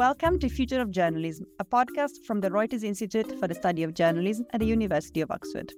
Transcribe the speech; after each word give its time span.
Welcome 0.00 0.38
to 0.38 0.48
Future 0.48 0.80
of 0.80 0.90
Journalism, 0.90 1.46
a 1.58 1.64
podcast 1.66 2.24
from 2.24 2.40
the 2.40 2.48
Reuters 2.48 2.84
Institute 2.84 3.38
for 3.38 3.46
the 3.46 3.54
Study 3.54 3.82
of 3.82 3.92
Journalism 3.92 4.46
at 4.54 4.60
the 4.60 4.66
University 4.66 5.20
of 5.20 5.30
Oxford. 5.30 5.74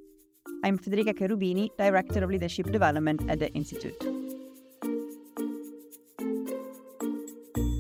I'm 0.62 0.78
Federica 0.78 1.12
Cherubini, 1.12 1.70
Director 1.76 2.22
of 2.22 2.30
Leadership 2.30 2.70
Development 2.70 3.28
at 3.28 3.40
the 3.40 3.52
Institute. 3.52 3.98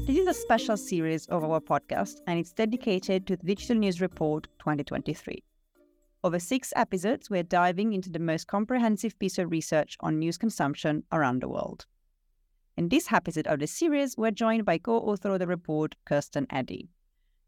This 0.04 0.18
is 0.18 0.26
a 0.26 0.34
special 0.34 0.76
series 0.76 1.26
of 1.26 1.44
our 1.44 1.60
podcast, 1.60 2.16
and 2.26 2.40
it's 2.40 2.52
dedicated 2.52 3.24
to 3.28 3.36
the 3.36 3.46
Digital 3.46 3.76
News 3.76 4.00
Report 4.00 4.48
2023. 4.58 5.44
Over 6.24 6.40
six 6.40 6.72
episodes, 6.74 7.30
we're 7.30 7.44
diving 7.44 7.92
into 7.92 8.10
the 8.10 8.18
most 8.18 8.48
comprehensive 8.48 9.16
piece 9.20 9.38
of 9.38 9.52
research 9.52 9.96
on 10.00 10.18
news 10.18 10.38
consumption 10.38 11.04
around 11.12 11.40
the 11.40 11.48
world. 11.48 11.86
In 12.74 12.88
this 12.88 13.12
episode 13.12 13.46
of 13.48 13.58
the 13.58 13.66
series, 13.66 14.16
we're 14.16 14.30
joined 14.30 14.64
by 14.64 14.78
co 14.78 14.96
author 14.96 15.34
of 15.34 15.40
the 15.40 15.46
report, 15.46 15.94
Kirsten 16.06 16.46
Eddy. 16.48 16.88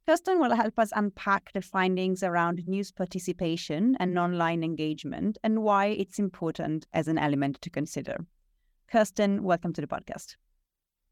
Kirsten 0.06 0.38
will 0.38 0.54
help 0.54 0.78
us 0.78 0.92
unpack 0.94 1.50
the 1.54 1.62
findings 1.62 2.22
around 2.22 2.68
news 2.68 2.92
participation 2.92 3.96
and 3.98 4.18
online 4.18 4.62
engagement 4.62 5.38
and 5.42 5.62
why 5.62 5.86
it's 5.86 6.18
important 6.18 6.86
as 6.92 7.08
an 7.08 7.16
element 7.16 7.62
to 7.62 7.70
consider. 7.70 8.18
Kirsten, 8.92 9.42
welcome 9.42 9.72
to 9.72 9.80
the 9.80 9.86
podcast. 9.86 10.36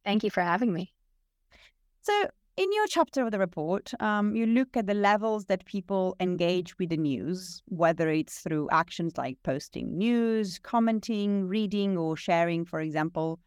Thank 0.05 0.25
you 0.25 0.31
for 0.31 0.43
having 0.43 0.75
me. 0.75 0.93
So, 2.03 2.29
in 2.59 2.71
your 2.71 2.87
chapter 2.89 3.25
of 3.25 3.31
the 3.31 3.39
report, 3.39 3.95
um, 3.99 4.37
you 4.37 4.45
look 4.45 4.77
at 4.77 4.87
the 4.87 4.93
levels 4.93 5.47
that 5.47 5.65
people 5.65 6.17
engage 6.21 6.79
with 6.79 6.91
the 6.91 6.99
news, 6.99 7.63
whether 7.69 8.11
it's 8.11 8.41
through 8.41 8.69
actions 8.73 9.17
like 9.17 9.39
posting 9.43 9.97
news, 9.97 10.59
commenting, 10.59 11.49
reading, 11.49 11.97
or 11.97 12.15
sharing, 12.15 12.67
for 12.67 12.81
example. 12.81 13.41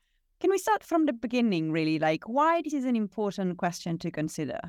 Can 0.45 0.51
we 0.51 0.59
start 0.59 0.83
from 0.83 1.07
the 1.07 1.13
beginning, 1.13 1.71
really? 1.71 1.97
Like, 1.97 2.25
why 2.25 2.61
this 2.61 2.75
is 2.75 2.85
an 2.85 2.95
important 2.95 3.57
question 3.57 3.97
to 3.97 4.11
consider? 4.11 4.59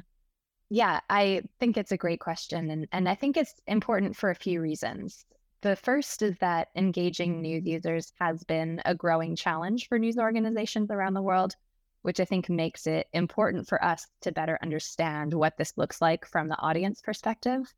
Yeah, 0.71 1.01
I 1.11 1.43
think 1.61 1.77
it's 1.77 1.93
a 1.93 1.99
great 1.99 2.19
question. 2.19 2.71
And, 2.71 2.89
and 2.93 3.07
I 3.07 3.15
think 3.15 3.37
it's 3.37 3.61
important 3.67 4.17
for 4.17 4.31
a 4.31 4.35
few 4.35 4.63
reasons. 4.63 5.27
The 5.61 5.77
first 5.77 6.23
is 6.23 6.35
that 6.39 6.69
engaging 6.77 7.43
news 7.43 7.67
users 7.67 8.11
has 8.19 8.43
been 8.43 8.81
a 8.87 8.95
growing 8.95 9.37
challenge 9.37 9.87
for 9.87 9.99
news 9.99 10.17
organizations 10.17 10.91
around 10.91 11.13
the 11.13 11.21
world, 11.21 11.55
which 12.01 12.21
I 12.21 12.25
think 12.25 12.49
makes 12.49 12.87
it 12.87 13.07
important 13.13 13.69
for 13.69 13.85
us 13.85 14.07
to 14.23 14.33
better 14.33 14.59
understand 14.63 15.35
what 15.35 15.59
this 15.59 15.75
looks 15.77 16.01
like 16.01 16.25
from 16.25 16.49
the 16.49 16.59
audience 16.59 17.03
perspective. 17.03 17.71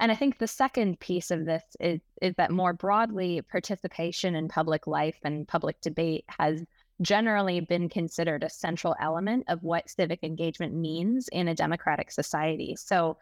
And 0.00 0.10
I 0.10 0.16
think 0.16 0.38
the 0.38 0.48
second 0.48 0.98
piece 0.98 1.30
of 1.30 1.44
this 1.44 1.62
is, 1.78 2.00
is 2.20 2.34
that 2.34 2.50
more 2.50 2.72
broadly, 2.72 3.42
participation 3.42 4.34
in 4.34 4.48
public 4.48 4.88
life 4.88 5.20
and 5.22 5.46
public 5.46 5.80
debate 5.80 6.24
has 6.40 6.64
generally 7.00 7.60
been 7.60 7.88
considered 7.88 8.42
a 8.42 8.50
central 8.50 8.94
element 9.00 9.44
of 9.48 9.62
what 9.62 9.88
civic 9.88 10.22
engagement 10.22 10.74
means 10.74 11.28
in 11.28 11.48
a 11.48 11.54
democratic 11.54 12.10
society. 12.10 12.76
So, 12.76 13.18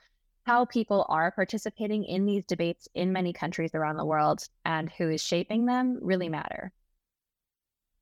how 0.46 0.64
people 0.64 1.04
are 1.08 1.32
participating 1.32 2.04
in 2.04 2.24
these 2.24 2.44
debates 2.44 2.88
in 2.94 3.12
many 3.12 3.32
countries 3.32 3.74
around 3.74 3.96
the 3.96 4.04
world 4.04 4.48
and 4.64 4.88
who 4.92 5.10
is 5.10 5.20
shaping 5.20 5.66
them 5.66 5.98
really 6.00 6.28
matter. 6.28 6.72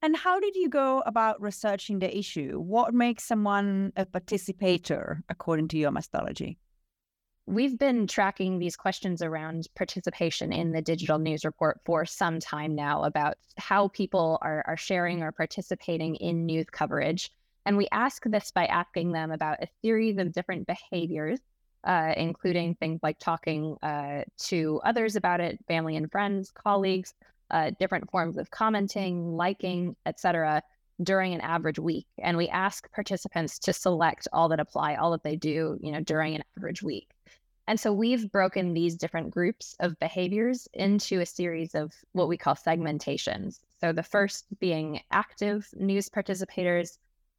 And 0.02 0.14
how 0.14 0.38
did 0.38 0.54
you 0.54 0.68
go 0.68 1.02
about 1.06 1.40
researching 1.40 2.00
the 2.00 2.14
issue? 2.14 2.60
What 2.60 2.92
makes 2.92 3.24
someone 3.24 3.94
a 3.96 4.04
participator 4.04 5.24
according 5.30 5.68
to 5.68 5.78
your 5.78 5.90
methodology? 5.90 6.58
We've 7.46 7.78
been 7.78 8.06
tracking 8.06 8.58
these 8.58 8.74
questions 8.74 9.20
around 9.20 9.68
participation 9.76 10.50
in 10.50 10.72
the 10.72 10.80
digital 10.80 11.18
news 11.18 11.44
report 11.44 11.78
for 11.84 12.06
some 12.06 12.40
time 12.40 12.74
now 12.74 13.04
about 13.04 13.34
how 13.58 13.88
people 13.88 14.38
are, 14.40 14.64
are 14.66 14.78
sharing 14.78 15.22
or 15.22 15.30
participating 15.30 16.14
in 16.16 16.46
news 16.46 16.64
coverage. 16.72 17.30
And 17.66 17.76
we 17.76 17.86
ask 17.92 18.22
this 18.24 18.50
by 18.50 18.64
asking 18.64 19.12
them 19.12 19.30
about 19.30 19.62
a 19.62 19.68
series 19.82 20.16
of 20.16 20.32
different 20.32 20.66
behaviors, 20.66 21.38
uh, 21.84 22.14
including 22.16 22.76
things 22.76 23.00
like 23.02 23.18
talking 23.18 23.76
uh, 23.82 24.22
to 24.44 24.80
others 24.82 25.14
about 25.14 25.40
it, 25.40 25.58
family 25.68 25.96
and 25.96 26.10
friends, 26.10 26.50
colleagues, 26.50 27.12
uh, 27.50 27.72
different 27.78 28.10
forms 28.10 28.38
of 28.38 28.50
commenting, 28.50 29.36
liking, 29.36 29.94
etc., 30.06 30.62
during 31.02 31.34
an 31.34 31.42
average 31.42 31.78
week. 31.78 32.06
And 32.18 32.38
we 32.38 32.48
ask 32.48 32.90
participants 32.92 33.58
to 33.60 33.74
select 33.74 34.28
all 34.32 34.48
that 34.48 34.60
apply, 34.60 34.94
all 34.94 35.10
that 35.10 35.24
they 35.24 35.36
do, 35.36 35.78
you 35.82 35.92
know, 35.92 36.00
during 36.00 36.36
an 36.36 36.44
average 36.56 36.82
week. 36.82 37.13
And 37.66 37.80
so 37.80 37.92
we've 37.92 38.30
broken 38.30 38.74
these 38.74 38.96
different 38.96 39.30
groups 39.30 39.74
of 39.80 39.98
behaviors 39.98 40.68
into 40.74 41.20
a 41.20 41.26
series 41.26 41.74
of 41.74 41.92
what 42.12 42.28
we 42.28 42.36
call 42.36 42.54
segmentations. 42.54 43.60
So 43.80 43.92
the 43.92 44.02
first 44.02 44.46
being 44.60 45.00
active 45.10 45.68
news 45.74 46.08
participators. 46.08 46.98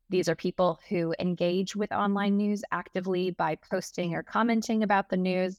These 0.10 0.30
are 0.30 0.36
people 0.36 0.80
who 0.90 1.16
engage 1.20 1.76
with 1.76 1.92
online 1.92 2.38
news 2.38 2.64
actively 2.72 3.32
by 3.32 3.58
posting 3.70 4.14
or 4.14 4.24
commenting 4.24 4.84
about 4.84 5.10
the 5.10 5.18
news. 5.18 5.58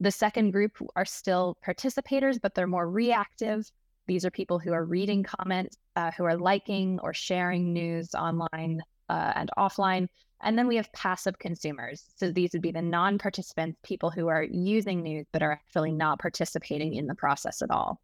The 0.00 0.10
second 0.10 0.50
group 0.50 0.76
are 0.96 1.04
still 1.04 1.56
participators, 1.66 2.40
but 2.40 2.54
they're 2.54 2.66
more 2.66 2.90
reactive. 2.90 3.70
These 4.06 4.24
are 4.24 4.30
people 4.30 4.58
who 4.58 4.72
are 4.72 4.84
reading 4.84 5.22
comments, 5.22 5.76
uh, 5.96 6.10
who 6.16 6.24
are 6.24 6.36
liking 6.36 6.98
or 7.02 7.14
sharing 7.14 7.72
news 7.72 8.14
online 8.14 8.82
uh, 9.08 9.32
and 9.36 9.50
offline. 9.56 10.08
And 10.42 10.58
then 10.58 10.66
we 10.66 10.76
have 10.76 10.92
passive 10.92 11.38
consumers. 11.38 12.04
So 12.16 12.32
these 12.32 12.52
would 12.52 12.62
be 12.62 12.72
the 12.72 12.82
non 12.82 13.18
participants, 13.18 13.78
people 13.82 14.10
who 14.10 14.26
are 14.28 14.42
using 14.42 15.02
news 15.02 15.26
but 15.32 15.42
are 15.42 15.52
actually 15.52 15.92
not 15.92 16.18
participating 16.18 16.94
in 16.94 17.06
the 17.06 17.14
process 17.14 17.62
at 17.62 17.70
all. 17.70 18.00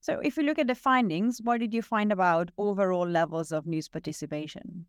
So, 0.00 0.20
if 0.20 0.36
you 0.36 0.44
look 0.44 0.60
at 0.60 0.68
the 0.68 0.74
findings, 0.76 1.42
what 1.42 1.58
did 1.58 1.74
you 1.74 1.82
find 1.82 2.12
about 2.12 2.52
overall 2.58 3.08
levels 3.08 3.50
of 3.50 3.66
news 3.66 3.88
participation? 3.88 4.86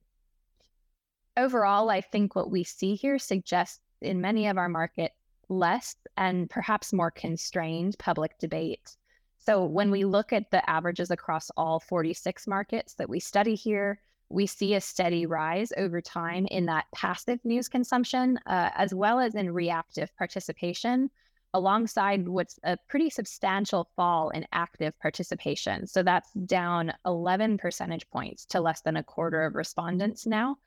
Overall, 1.36 1.90
I 1.90 2.02
think 2.02 2.36
what 2.36 2.52
we 2.52 2.64
see 2.64 2.94
here 2.94 3.18
suggests 3.18 3.80
in 4.02 4.22
many 4.22 4.48
of 4.48 4.58
our 4.58 4.70
markets 4.70 5.16
less 5.50 5.96
and 6.18 6.50
perhaps 6.50 6.94
more 6.94 7.10
constrained 7.10 7.98
public 7.98 8.38
debate. 8.38 8.96
So, 9.40 9.66
when 9.66 9.90
we 9.90 10.06
look 10.06 10.34
at 10.34 10.52
the 10.52 10.68
averages 10.70 11.10
across 11.10 11.50
all 11.58 11.80
46 11.80 12.46
markets 12.46 12.94
that 12.96 13.10
we 13.10 13.20
study 13.20 13.56
here, 13.56 14.00
we 14.30 14.46
see 14.46 14.76
a 14.76 14.82
steady 14.82 15.26
rise 15.26 15.72
over 15.78 16.02
time 16.02 16.46
in 16.48 16.66
that 16.66 16.86
passive 16.94 17.40
news 17.44 17.70
consumption, 17.70 18.40
uh, 18.46 18.70
as 18.76 18.94
well 18.94 19.20
as 19.20 19.36
in 19.36 19.52
reactive 19.52 20.16
participation, 20.18 21.10
alongside 21.54 22.28
what's 22.28 22.60
a 22.64 22.78
pretty 22.90 23.10
substantial 23.10 23.90
fall 23.96 24.30
in 24.30 24.46
active 24.52 24.98
participation. 25.00 25.88
So 25.88 26.04
that's 26.04 26.32
down 26.34 26.94
11 27.06 27.58
percentage 27.58 28.08
points 28.10 28.46
to 28.48 28.60
less 28.60 28.82
than 28.82 28.98
a 28.98 29.04
quarter 29.04 29.46
of 29.46 29.56
respondents 29.56 30.26
now. 30.26 30.58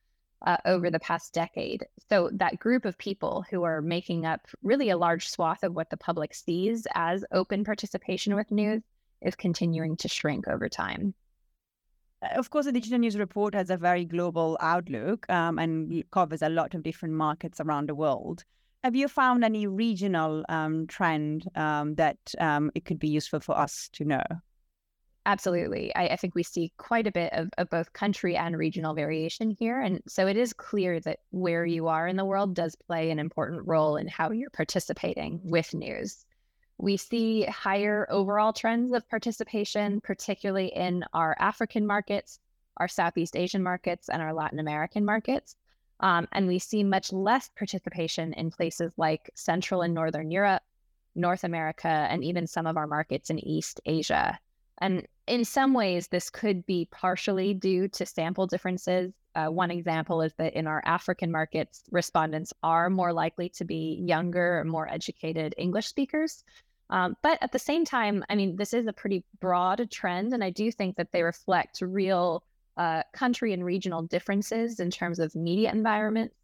Uh, 0.46 0.56
over 0.64 0.88
the 0.88 0.98
past 1.00 1.34
decade. 1.34 1.84
So, 2.08 2.30
that 2.32 2.58
group 2.58 2.86
of 2.86 2.96
people 2.96 3.44
who 3.50 3.62
are 3.62 3.82
making 3.82 4.24
up 4.24 4.48
really 4.62 4.88
a 4.88 4.96
large 4.96 5.28
swath 5.28 5.62
of 5.62 5.74
what 5.74 5.90
the 5.90 5.98
public 5.98 6.34
sees 6.34 6.86
as 6.94 7.26
open 7.30 7.62
participation 7.62 8.34
with 8.34 8.50
news 8.50 8.80
is 9.20 9.34
continuing 9.34 9.98
to 9.98 10.08
shrink 10.08 10.48
over 10.48 10.70
time. 10.70 11.12
Of 12.22 12.50
course, 12.50 12.66
the 12.66 12.72
Digital 12.72 12.98
News 12.98 13.18
Report 13.18 13.54
has 13.54 13.70
a 13.70 13.78
very 13.78 14.04
global 14.04 14.58
outlook 14.60 15.28
um, 15.30 15.58
and 15.58 16.04
covers 16.10 16.42
a 16.42 16.50
lot 16.50 16.74
of 16.74 16.82
different 16.82 17.14
markets 17.14 17.60
around 17.60 17.88
the 17.88 17.94
world. 17.94 18.44
Have 18.84 18.94
you 18.94 19.08
found 19.08 19.44
any 19.44 19.66
regional 19.66 20.44
um, 20.48 20.86
trend 20.86 21.46
um, 21.54 21.94
that 21.96 22.18
um, 22.38 22.70
it 22.74 22.84
could 22.84 22.98
be 22.98 23.08
useful 23.08 23.40
for 23.40 23.56
us 23.56 23.88
to 23.94 24.04
know? 24.04 24.22
Absolutely. 25.26 25.94
I, 25.94 26.08
I, 26.08 26.16
think 26.16 26.34
we 26.34 26.42
see 26.42 26.72
quite 26.78 27.06
a 27.06 27.12
bit 27.12 27.32
of, 27.34 27.50
of 27.58 27.68
both 27.68 27.92
country 27.92 28.36
and 28.36 28.56
regional 28.56 28.94
variation 28.94 29.50
here. 29.50 29.80
And 29.80 30.00
so 30.08 30.26
it 30.26 30.36
is 30.36 30.54
clear 30.54 30.98
that 31.00 31.18
where 31.30 31.66
you 31.66 31.88
are 31.88 32.08
in 32.08 32.16
the 32.16 32.24
world 32.24 32.54
does 32.54 32.74
play 32.74 33.10
an 33.10 33.18
important 33.18 33.66
role 33.66 33.96
in 33.96 34.08
how 34.08 34.30
you're 34.30 34.50
participating 34.50 35.40
with 35.44 35.74
news. 35.74 36.24
We 36.80 36.96
see 36.96 37.44
higher 37.44 38.06
overall 38.08 38.54
trends 38.54 38.92
of 38.92 39.06
participation, 39.10 40.00
particularly 40.00 40.68
in 40.68 41.04
our 41.12 41.36
African 41.38 41.86
markets, 41.86 42.40
our 42.78 42.88
Southeast 42.88 43.36
Asian 43.36 43.62
markets, 43.62 44.08
and 44.08 44.22
our 44.22 44.32
Latin 44.32 44.58
American 44.60 45.04
markets. 45.04 45.56
Um, 46.00 46.26
and 46.32 46.48
we 46.48 46.58
see 46.58 46.82
much 46.82 47.12
less 47.12 47.50
participation 47.54 48.32
in 48.32 48.50
places 48.50 48.92
like 48.96 49.30
Central 49.34 49.82
and 49.82 49.92
Northern 49.92 50.30
Europe, 50.30 50.62
North 51.14 51.44
America, 51.44 51.86
and 51.86 52.24
even 52.24 52.46
some 52.46 52.66
of 52.66 52.78
our 52.78 52.86
markets 52.86 53.28
in 53.28 53.46
East 53.46 53.82
Asia. 53.84 54.38
And 54.78 55.06
in 55.26 55.44
some 55.44 55.74
ways, 55.74 56.08
this 56.08 56.30
could 56.30 56.64
be 56.64 56.88
partially 56.90 57.52
due 57.52 57.88
to 57.88 58.06
sample 58.06 58.46
differences. 58.46 59.12
Uh, 59.34 59.48
one 59.48 59.70
example 59.70 60.22
is 60.22 60.32
that 60.38 60.54
in 60.54 60.66
our 60.66 60.82
African 60.86 61.30
markets, 61.30 61.82
respondents 61.90 62.54
are 62.62 62.88
more 62.88 63.12
likely 63.12 63.50
to 63.50 63.66
be 63.66 64.02
younger, 64.02 64.64
more 64.64 64.88
educated 64.88 65.54
English 65.58 65.86
speakers. 65.86 66.42
Um, 66.90 67.16
but 67.22 67.38
at 67.40 67.52
the 67.52 67.58
same 67.58 67.84
time, 67.84 68.24
I 68.28 68.34
mean, 68.34 68.56
this 68.56 68.74
is 68.74 68.86
a 68.86 68.92
pretty 68.92 69.24
broad 69.40 69.88
trend, 69.90 70.34
and 70.34 70.42
I 70.42 70.50
do 70.50 70.70
think 70.72 70.96
that 70.96 71.12
they 71.12 71.22
reflect 71.22 71.80
real 71.80 72.42
uh, 72.76 73.04
country 73.12 73.52
and 73.52 73.64
regional 73.64 74.02
differences 74.02 74.80
in 74.80 74.90
terms 74.90 75.20
of 75.20 75.34
media 75.34 75.70
environments, 75.70 76.34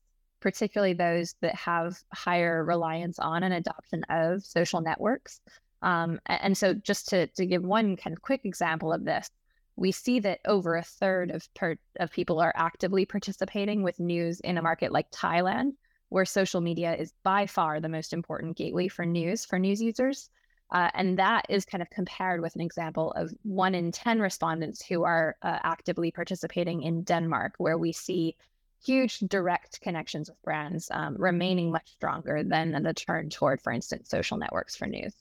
particularly 0.41 0.93
those 0.93 1.35
that 1.41 1.55
have 1.57 1.99
higher 2.13 2.65
reliance 2.65 3.19
on 3.19 3.43
and 3.43 3.55
adoption 3.55 4.05
of 4.09 4.45
social 4.45 4.81
networks. 4.81 5.41
Um, 5.83 6.21
and 6.27 6.57
so, 6.57 6.75
just 6.75 7.09
to, 7.09 7.27
to 7.27 7.45
give 7.45 7.65
one 7.65 7.97
kind 7.97 8.17
of 8.17 8.23
quick 8.23 8.43
example 8.45 8.93
of 8.93 9.05
this, 9.05 9.29
we 9.75 9.93
see 9.93 10.21
that 10.21 10.41
over 10.47 10.77
a 10.77 10.83
third 10.83 11.31
of 11.31 11.53
per- 11.55 11.77
of 11.99 12.11
people 12.13 12.41
are 12.41 12.53
actively 12.57 13.05
participating 13.05 13.83
with 13.83 13.99
news 14.01 14.41
in 14.41 14.59
a 14.59 14.63
market 14.63 14.93
like 14.93 15.11
Thailand, 15.11 15.73
where 16.17 16.25
social 16.25 16.63
media 16.63 16.95
is 16.95 17.13
by 17.25 17.45
far 17.47 17.79
the 17.79 17.91
most 17.91 18.15
important 18.15 18.57
gateway 18.57 18.89
for 18.89 19.05
news 19.05 19.45
for 19.45 19.59
news 19.59 19.83
users. 19.83 20.31
Uh, 20.73 20.89
and 20.95 21.19
that 21.19 21.45
is 21.51 21.67
kind 21.67 21.83
of 21.83 21.91
compared 21.91 22.41
with 22.41 22.55
an 22.55 22.63
example 22.63 23.13
of 23.13 23.31
one 23.43 23.75
in 23.75 23.93
10 23.93 24.19
respondents 24.21 24.83
who 24.83 25.03
are 25.03 25.37
uh, 25.43 25.59
actively 25.63 26.11
participating 26.11 26.83
in 26.83 27.03
Denmark, 27.03 27.53
where 27.59 27.77
we 27.77 27.93
see 27.93 28.35
huge 28.83 29.19
direct 29.19 29.79
connections 29.83 30.31
with 30.31 30.41
brands 30.41 30.89
um, 30.91 31.17
remaining 31.19 31.71
much 31.71 31.91
stronger 31.93 32.43
than 32.43 32.83
the 32.83 32.95
turn 32.95 33.29
toward, 33.29 33.61
for 33.61 33.71
instance, 33.71 34.09
social 34.09 34.39
networks 34.39 34.75
for 34.75 34.87
news 34.87 35.13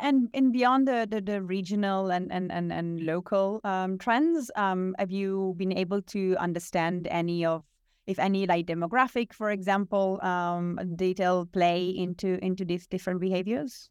and 0.00 0.28
and 0.34 0.52
beyond 0.52 0.86
the 0.86 1.08
the, 1.10 1.20
the 1.20 1.42
regional 1.42 2.10
and 2.12 2.30
and 2.30 2.52
and, 2.52 2.72
and 2.72 3.00
local 3.04 3.60
um, 3.64 3.98
trends 3.98 4.50
um, 4.54 4.94
have 4.98 5.10
you 5.10 5.54
been 5.56 5.72
able 5.72 6.00
to 6.02 6.36
understand 6.38 7.08
any 7.10 7.44
of 7.44 7.64
if 8.06 8.18
any 8.18 8.46
like 8.46 8.66
demographic 8.66 9.32
for 9.32 9.50
example 9.50 10.18
um, 10.22 10.78
detail 10.96 11.46
play 11.46 11.88
into 11.88 12.42
into 12.44 12.64
these 12.64 12.86
different 12.86 13.20
behaviors 13.20 13.90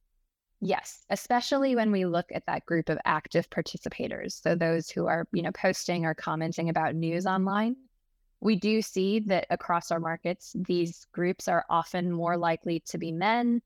yes 0.60 1.06
especially 1.10 1.76
when 1.76 1.92
we 1.92 2.06
look 2.06 2.26
at 2.34 2.46
that 2.46 2.66
group 2.66 2.90
of 2.90 2.98
active 3.06 3.50
participators 3.50 4.42
so 4.42 4.56
those 4.56 4.90
who 4.90 5.08
are 5.08 5.28
you 5.32 5.42
know 5.42 5.52
posting 5.52 6.06
or 6.06 6.14
commenting 6.14 6.70
about 6.70 6.96
news 6.96 7.26
online 7.26 7.76
we 8.42 8.56
do 8.56 8.82
see 8.82 9.20
that 9.20 9.46
across 9.50 9.92
our 9.92 10.00
markets 10.00 10.56
these 10.68 11.06
groups 11.12 11.48
are 11.48 11.66
often 11.70 12.12
more 12.12 12.38
likely 12.38 12.80
to 12.82 12.98
be 12.98 13.12
men 13.12 13.62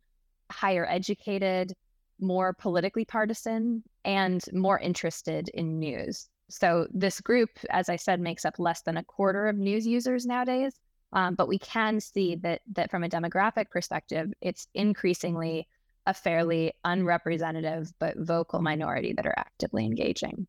higher 0.52 0.86
educated 0.90 1.74
more 2.20 2.54
politically 2.54 3.06
partisan 3.06 3.84
and 4.04 4.44
more 4.54 4.80
interested 4.80 5.50
in 5.50 5.80
news. 5.80 6.30
So 6.50 6.88
this 6.92 7.22
group, 7.22 7.50
as 7.70 7.90
I 7.90 7.96
said, 7.96 8.20
makes 8.20 8.46
up 8.46 8.60
less 8.60 8.82
than 8.82 8.98
a 8.98 9.04
quarter 9.04 9.48
of 9.48 9.58
news 9.58 9.86
users 9.86 10.26
nowadays. 10.26 10.80
Um, 11.14 11.36
but 11.36 11.48
we 11.48 11.60
can 11.60 12.00
see 12.00 12.36
that 12.38 12.62
that 12.74 12.92
from 12.92 13.04
a 13.04 13.10
demographic 13.10 13.70
perspective, 13.70 14.34
it's 14.42 14.68
increasingly 14.74 15.68
a 16.06 16.14
fairly 16.14 16.74
unrepresentative 16.84 17.92
but 18.00 18.18
vocal 18.18 18.62
minority 18.62 19.14
that 19.14 19.26
are 19.26 19.38
actively 19.38 19.86
engaging. 19.86 20.48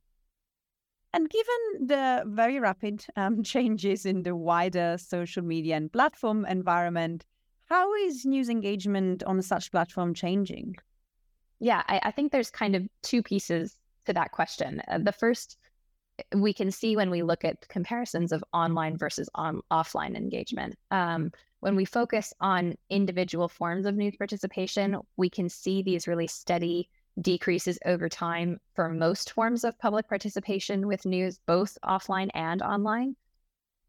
And 1.12 1.30
given 1.30 1.86
the 1.86 2.24
very 2.26 2.60
rapid 2.60 3.06
um, 3.16 3.42
changes 3.52 4.04
in 4.04 4.22
the 4.22 4.36
wider 4.36 4.96
social 4.98 5.42
media 5.42 5.76
and 5.76 5.90
platform 5.90 6.44
environment, 6.44 7.24
how 7.66 7.94
is 7.94 8.26
news 8.26 8.48
engagement 8.48 9.22
on 9.22 9.40
such 9.42 9.70
platform 9.70 10.14
changing? 10.14 10.76
Yeah, 11.58 11.82
I, 11.88 12.00
I 12.04 12.10
think 12.10 12.32
there's 12.32 12.50
kind 12.50 12.76
of 12.76 12.86
two 13.02 13.22
pieces 13.22 13.78
to 14.04 14.12
that 14.12 14.32
question. 14.32 14.82
Uh, 14.88 14.98
the 14.98 15.12
first, 15.12 15.56
we 16.34 16.52
can 16.52 16.70
see 16.70 16.96
when 16.96 17.10
we 17.10 17.22
look 17.22 17.44
at 17.44 17.68
comparisons 17.68 18.32
of 18.32 18.44
online 18.52 18.96
versus 18.96 19.28
on 19.34 19.60
offline 19.70 20.16
engagement. 20.16 20.76
Um, 20.90 21.30
when 21.60 21.76
we 21.76 21.84
focus 21.84 22.32
on 22.40 22.76
individual 22.90 23.48
forms 23.48 23.86
of 23.86 23.96
news 23.96 24.16
participation, 24.16 24.96
we 25.16 25.30
can 25.30 25.48
see 25.48 25.82
these 25.82 26.06
really 26.06 26.26
steady 26.26 26.88
decreases 27.20 27.78
over 27.86 28.08
time 28.08 28.58
for 28.74 28.88
most 28.90 29.32
forms 29.32 29.64
of 29.64 29.78
public 29.78 30.08
participation 30.08 30.86
with 30.86 31.06
news, 31.06 31.40
both 31.46 31.78
offline 31.82 32.28
and 32.34 32.62
online 32.62 33.16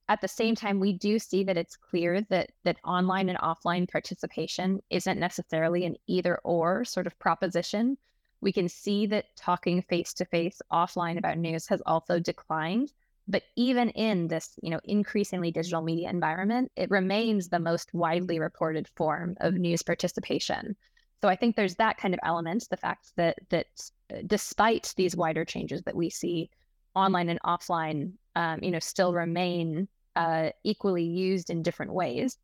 at 0.09 0.21
the 0.21 0.27
same 0.27 0.55
time, 0.55 0.79
we 0.79 0.93
do 0.93 1.19
see 1.19 1.43
that 1.43 1.57
it's 1.57 1.75
clear 1.75 2.21
that 2.29 2.51
that 2.63 2.77
online 2.83 3.29
and 3.29 3.37
offline 3.39 3.89
participation 3.89 4.79
isn't 4.89 5.19
necessarily 5.19 5.85
an 5.85 5.97
either 6.07 6.37
or 6.43 6.85
sort 6.85 7.07
of 7.07 7.19
proposition. 7.19 7.97
We 8.41 8.51
can 8.51 8.69
see 8.69 9.05
that 9.07 9.35
talking 9.35 9.81
face 9.81 10.13
to 10.15 10.25
face 10.25 10.61
offline 10.71 11.17
about 11.17 11.37
news 11.37 11.67
has 11.67 11.81
also 11.85 12.19
declined. 12.19 12.91
But 13.27 13.43
even 13.57 13.89
in 13.89 14.29
this, 14.29 14.57
you 14.61 14.69
know, 14.69 14.79
increasingly 14.85 15.51
digital 15.51 15.81
media 15.81 16.09
environment, 16.09 16.71
it 16.75 16.89
remains 16.89 17.49
the 17.49 17.59
most 17.59 17.93
widely 17.93 18.39
reported 18.39 18.87
form 18.95 19.35
of 19.41 19.55
news 19.55 19.83
participation. 19.83 20.77
So 21.21 21.27
I 21.27 21.35
think 21.35 21.55
there's 21.55 21.75
that 21.75 21.97
kind 21.97 22.13
of 22.13 22.19
element, 22.23 22.67
the 22.69 22.77
fact 22.77 23.11
that 23.17 23.37
that 23.49 23.67
uh, 24.13 24.19
despite 24.25 24.93
these 24.95 25.15
wider 25.15 25.43
changes 25.43 25.81
that 25.83 25.95
we 25.95 26.09
see, 26.09 26.49
online 26.95 27.29
and 27.29 27.41
offline, 27.41 28.13
um, 28.35 28.59
you 28.63 28.71
know, 28.71 28.79
still 28.79 29.13
remain 29.13 29.87
uh, 30.15 30.49
equally 30.63 31.03
used 31.03 31.49
in 31.49 31.63
different 31.63 31.93
ways. 31.93 32.37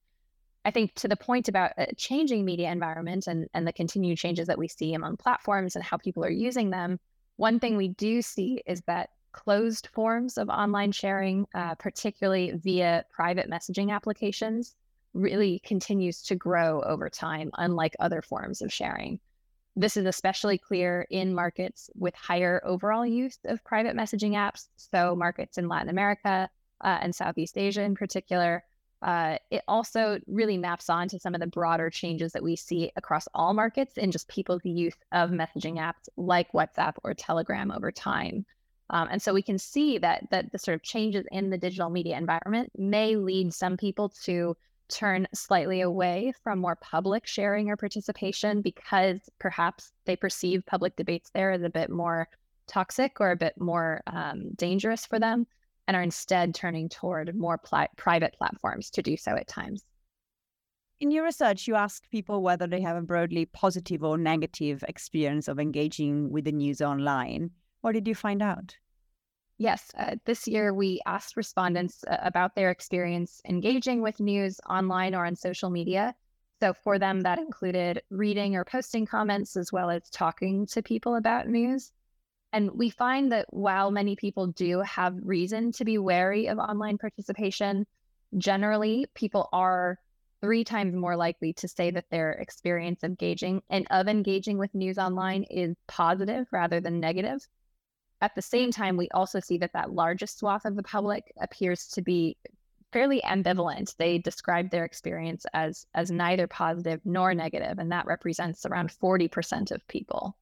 I 0.66 0.72
think 0.72 0.94
to 0.96 1.08
the 1.08 1.18
point 1.18 1.50
about 1.50 1.72
a 1.78 1.94
changing 1.96 2.46
media 2.46 2.72
environment 2.72 3.28
and, 3.28 3.48
and 3.54 3.68
the 3.68 3.74
continued 3.74 4.18
changes 4.18 4.48
that 4.48 4.58
we 4.58 4.68
see 4.68 4.94
among 4.94 5.18
platforms 5.18 5.76
and 5.76 5.84
how 5.84 5.98
people 5.98 6.24
are 6.24 6.30
using 6.30 6.70
them, 6.70 7.00
one 7.36 7.60
thing 7.60 7.76
we 7.76 7.90
do 7.90 8.22
see 8.22 8.62
is 8.66 8.82
that 8.82 9.10
closed 9.34 9.88
forms 9.88 10.38
of 10.38 10.48
online 10.50 10.92
sharing, 10.92 11.48
uh, 11.54 11.76
particularly 11.76 12.52
via 12.64 13.04
private 13.10 13.50
messaging 13.50 13.92
applications, 13.92 14.76
really 15.14 15.60
continues 15.66 16.22
to 16.24 16.36
grow 16.36 16.82
over 16.84 17.10
time, 17.10 17.52
unlike 17.58 17.96
other 18.00 18.22
forms 18.22 18.62
of 18.62 18.72
sharing. 18.72 19.20
This 19.76 19.98
is 19.98 20.06
especially 20.06 20.60
clear 20.60 21.08
in 21.10 21.34
markets 21.34 21.90
with 21.96 22.16
higher 22.16 22.62
overall 22.64 23.06
use 23.06 23.40
of 23.46 23.64
private 23.64 23.96
messaging 23.96 24.32
apps. 24.32 24.68
So, 24.78 25.16
markets 25.16 25.58
in 25.58 25.68
Latin 25.68 25.90
America, 25.90 26.50
uh, 26.84 27.00
and 27.02 27.16
Southeast 27.16 27.58
Asia 27.58 27.82
in 27.82 27.96
particular. 27.96 28.64
Uh, 29.04 29.38
it 29.52 29.62
also 29.68 30.18
really 30.28 30.58
maps 30.58 30.90
on 30.90 31.10
to 31.10 31.20
some 31.20 31.36
of 31.36 31.42
the 31.42 31.48
broader 31.48 31.90
changes 31.90 32.32
that 32.32 32.42
we 32.42 32.56
see 32.56 32.90
across 32.96 33.28
all 33.34 33.54
markets 33.54 33.98
in 33.98 34.12
just 34.12 34.30
people's 34.30 34.64
use 34.64 34.96
of 35.12 35.30
messaging 35.30 35.76
apps 35.76 36.08
like 36.16 36.52
WhatsApp 36.54 36.94
or 37.04 37.14
Telegram 37.14 37.70
over 37.70 37.92
time. 37.92 38.46
Um, 38.90 39.10
and 39.12 39.22
so 39.22 39.34
we 39.34 39.42
can 39.42 39.58
see 39.58 39.98
that 39.98 40.28
that 40.32 40.52
the 40.52 40.60
sort 40.60 40.76
of 40.76 40.84
changes 40.84 41.26
in 41.32 41.50
the 41.50 41.58
digital 41.58 41.90
media 41.90 42.18
environment 42.18 42.72
may 42.78 43.18
lead 43.18 43.54
some 43.54 43.76
people 43.76 44.10
to 44.24 44.56
turn 44.88 45.28
slightly 45.34 45.82
away 45.82 46.34
from 46.44 46.60
more 46.60 46.76
public 46.78 47.26
sharing 47.26 47.70
or 47.70 47.76
participation 47.76 48.62
because 48.62 49.20
perhaps 49.40 49.92
they 50.06 50.16
perceive 50.16 50.66
public 50.66 50.96
debates 50.96 51.30
there 51.34 51.52
as 51.52 51.64
a 51.64 51.70
bit 51.70 51.90
more 51.90 52.30
toxic 52.68 53.20
or 53.20 53.32
a 53.32 53.36
bit 53.36 53.60
more 53.60 54.02
um, 54.08 54.52
dangerous 54.56 55.06
for 55.06 55.20
them 55.20 55.46
and 55.88 55.98
are 55.98 56.02
instead 56.02 56.56
turning 56.56 56.90
toward 56.90 57.36
more 57.36 57.60
private 57.98 58.34
platforms 58.34 58.90
to 58.92 59.02
do 59.02 59.18
so 59.18 59.36
at 59.36 59.48
times. 59.48 59.84
In 61.00 61.12
your 61.12 61.26
research, 61.26 61.68
you 61.68 61.76
asked 61.76 62.10
people 62.12 62.42
whether 62.42 62.68
they 62.68 62.82
have 62.82 62.96
a 62.96 63.02
broadly 63.02 63.46
positive 63.46 64.04
or 64.04 64.18
negative 64.18 64.84
experience 64.88 65.48
of 65.48 65.60
engaging 65.60 66.32
with 66.32 66.46
the 66.46 66.52
news 66.52 66.82
online. 66.82 67.52
What 67.82 67.92
did 67.92 68.08
you 68.08 68.16
find 68.16 68.42
out? 68.42 68.78
Yes, 69.58 69.92
uh, 69.98 70.16
this 70.26 70.48
year 70.48 70.74
we 70.74 71.02
asked 71.06 71.38
respondents 71.38 72.04
uh, 72.10 72.18
about 72.22 72.56
their 72.56 72.70
experience 72.72 73.42
engaging 73.48 74.02
with 74.02 74.20
news 74.20 74.60
online 74.70 75.14
or 75.14 75.26
on 75.26 75.36
social 75.36 75.70
media. 75.70 76.16
So 76.62 76.74
for 76.74 76.98
them, 76.98 77.22
that 77.22 77.40
included 77.40 78.02
reading 78.10 78.56
or 78.56 78.64
posting 78.64 79.06
comments 79.06 79.58
as 79.58 79.72
well 79.72 79.90
as 79.90 80.10
talking 80.10 80.66
to 80.68 80.82
people 80.82 81.16
about 81.16 81.50
news. 81.50 81.92
And 82.54 82.70
we 82.76 82.92
find 82.92 83.32
that 83.32 83.48
while 83.50 83.90
many 83.90 84.16
people 84.16 84.46
do 84.46 84.82
have 84.82 85.18
reason 85.24 85.72
to 85.74 85.84
be 85.84 85.98
wary 85.98 86.46
of 86.46 86.60
online 86.60 87.00
participation, 87.00 87.88
generally 88.38 89.08
people 89.16 89.50
are 89.52 89.98
three 90.40 90.64
times 90.64 90.94
more 90.94 91.16
likely 91.16 91.54
to 91.54 91.68
say 91.68 91.90
that 91.90 92.12
their 92.12 92.34
experience 92.34 93.02
of 93.02 93.10
engaging 93.10 93.64
and 93.72 93.88
of 93.90 94.08
engaging 94.08 94.60
with 94.60 94.76
news 94.76 95.00
online 95.00 95.44
is 95.50 95.76
positive 95.88 96.46
rather 96.52 96.80
than 96.80 97.00
negative. 97.00 97.48
At 98.22 98.36
the 98.36 98.42
same 98.44 98.72
time, 98.72 98.98
we 98.98 99.10
also 99.10 99.40
see 99.40 99.58
that 99.58 99.74
that 99.74 99.92
largest 99.92 100.38
swath 100.38 100.66
of 100.66 100.76
the 100.76 100.84
public 100.84 101.34
appears 101.42 101.88
to 101.88 102.04
be 102.04 102.38
fairly 102.92 103.20
ambivalent. 103.22 103.96
They 103.98 104.20
describe 104.20 104.70
their 104.70 104.86
experience 104.86 105.48
as 105.56 105.88
as 105.96 106.12
neither 106.12 106.46
positive 106.46 107.02
nor 107.04 107.34
negative, 107.34 107.80
and 107.80 107.92
that 107.92 108.06
represents 108.06 108.64
around 108.68 108.92
40% 108.92 109.72
of 109.72 109.88
people 109.88 110.38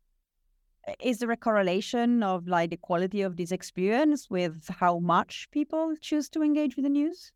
is 1.00 1.20
there 1.20 1.32
a 1.32 1.38
correlation 1.38 2.24
of 2.24 2.48
like 2.48 2.72
the 2.72 2.78
quality 2.78 3.22
of 3.22 3.38
this 3.38 3.52
experience 3.52 4.30
with 4.30 4.68
how 4.70 5.00
much 5.00 5.48
people 5.52 5.96
choose 6.02 6.30
to 6.30 6.42
engage 6.42 6.76
with 6.76 6.84
the 6.84 6.90
news? 6.90 7.32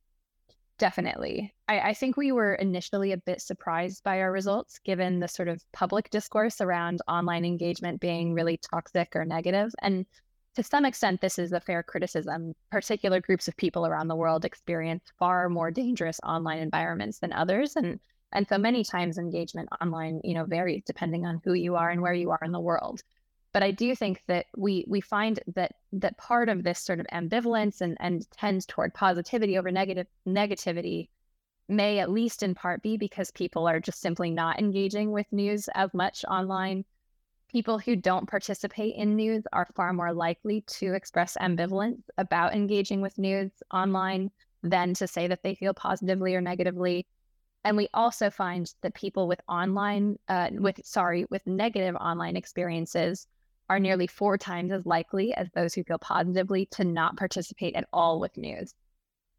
Definitely. 0.78 1.54
I, 1.70 1.80
I, 1.80 1.94
think 1.94 2.18
we 2.18 2.34
were 2.34 2.56
initially 2.56 3.14
a 3.14 3.18
bit 3.18 3.42
surprised 3.42 4.04
by 4.04 4.20
our 4.20 4.32
results, 4.32 4.78
given 4.80 5.20
the 5.20 5.28
sort 5.28 5.48
of 5.48 5.64
public 5.72 6.10
discourse 6.10 6.60
around 6.60 7.02
online 7.08 7.46
engagement 7.46 8.02
being 8.02 8.34
really 8.34 8.58
toxic 8.58 9.16
or 9.16 9.24
negative. 9.24 9.74
And 9.82 10.06
to 10.56 10.64
some 10.64 10.84
extent, 10.84 11.22
this 11.22 11.40
is 11.40 11.54
a 11.54 11.62
fair 11.62 11.82
criticism. 11.82 12.56
Particular 12.72 13.22
groups 13.22 13.48
of 13.48 13.56
people 13.56 13.86
around 13.86 14.10
the 14.10 14.18
world 14.18 14.44
experience 14.44 15.04
far 15.18 15.48
more 15.48 15.72
dangerous 15.72 16.20
online 16.24 16.60
environments 16.60 17.20
than 17.20 17.32
others. 17.32 17.78
And 17.78 18.00
and 18.34 18.48
so 18.48 18.58
many 18.58 18.84
times 18.84 19.18
engagement 19.18 19.70
online, 19.82 20.20
you 20.26 20.34
know, 20.34 20.44
varies 20.44 20.84
depending 20.86 21.26
on 21.26 21.42
who 21.46 21.54
you 21.54 21.78
are 21.78 21.90
and 21.90 22.02
where 22.02 22.14
you 22.14 22.32
are 22.32 22.40
in 22.44 22.52
the 22.52 22.60
world. 22.60 23.02
But 23.56 23.64
I 23.64 23.72
do 23.72 23.96
think 23.96 24.22
that 24.28 24.48
we 24.58 24.84
we 24.86 25.00
find 25.00 25.40
that 25.56 25.76
that 25.94 26.18
part 26.18 26.50
of 26.50 26.66
this 26.66 26.82
sort 26.82 27.00
of 27.00 27.08
ambivalence 27.14 27.80
and, 27.80 27.96
and 28.02 28.30
tends 28.32 28.66
toward 28.66 28.94
positivity 28.94 29.58
over 29.58 29.72
negative 29.72 30.08
negativity 30.28 31.08
may 31.70 32.00
at 32.00 32.12
least 32.12 32.44
in 32.44 32.54
part 32.54 32.82
be 32.84 32.98
because 32.98 33.32
people 33.32 33.66
are 33.66 33.80
just 33.80 34.02
simply 34.02 34.30
not 34.30 34.60
engaging 34.60 35.10
with 35.12 35.32
news 35.32 35.70
as 35.74 35.94
much 35.94 36.26
online. 36.26 36.84
people 37.48 37.80
who 37.80 37.96
don't 37.96 38.30
participate 38.30 38.96
in 38.96 39.16
news 39.16 39.44
are 39.54 39.68
far 39.76 39.94
more 39.94 40.14
likely 40.14 40.62
to 40.68 40.94
express 40.94 41.38
ambivalence 41.40 42.02
about 42.18 42.54
engaging 42.54 43.00
with 43.02 43.18
news 43.18 43.52
online 43.72 44.30
than 44.64 44.94
to 44.94 45.08
say 45.08 45.28
that 45.28 45.44
they 45.44 45.56
feel 45.56 45.74
positively 45.74 46.36
or 46.36 46.42
negatively. 46.42 47.08
And 47.64 47.78
we 47.78 47.88
also 47.94 48.30
find 48.30 48.70
that 48.82 48.94
people 48.94 49.30
with 49.30 49.40
online, 49.48 50.20
uh, 50.28 50.50
with 50.52 50.82
sorry, 50.86 51.26
with 51.30 51.48
negative 51.48 51.96
online 51.96 52.36
experiences 52.36 53.28
are 53.70 53.78
mm-hmm. 53.78 53.84
nearly 53.84 54.08
four 54.08 54.38
times 54.38 54.72
as 54.72 54.86
likely 54.86 55.34
as 55.34 55.50
those 55.52 55.74
who 55.74 55.84
feel 55.84 56.00
positively 56.00 56.68
to 56.72 56.84
not 56.84 57.18
participate 57.18 57.76
at 57.76 57.88
all 57.92 58.20
with 58.20 58.38
news. 58.38 58.74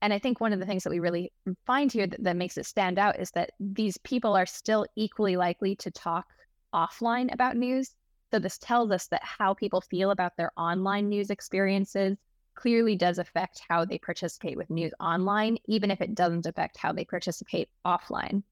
And 0.03 0.13
I 0.13 0.19
think 0.19 0.41
one 0.41 0.53
of 0.53 0.61
the 0.61 0.67
things 0.67 0.85
that 0.85 0.91
we 0.91 1.01
really 1.01 1.33
find 1.67 1.91
here 1.91 2.07
that, 2.07 2.23
that 2.23 2.37
makes 2.37 2.59
it 2.59 2.67
stand 2.67 2.99
out 2.99 3.19
is 3.19 3.31
that 3.33 3.51
these 3.59 3.97
people 3.99 4.37
are 4.37 4.47
still 4.47 4.87
equally 4.95 5.37
likely 5.37 5.75
to 5.77 5.91
talk 5.91 6.27
offline 6.75 7.33
about 7.33 7.57
news. 7.57 7.95
So 8.31 8.39
this 8.39 8.59
tells 8.59 8.91
us 8.91 9.07
that 9.09 9.25
how 9.25 9.55
people 9.55 9.81
feel 9.81 10.11
about 10.11 10.37
their 10.37 10.53
online 10.57 11.09
news 11.09 11.31
experiences 11.31 12.19
clearly 12.55 12.97
does 12.97 13.19
affect 13.19 13.63
how 13.69 13.85
they 13.85 13.99
participate 13.99 14.57
with 14.57 14.71
news 14.71 14.93
online, 15.01 15.59
even 15.67 15.91
if 15.91 16.01
it 16.01 16.15
doesn't 16.15 16.47
affect 16.47 16.77
how 16.77 16.93
they 16.93 17.05
participate 17.05 17.69
offline. 17.87 18.43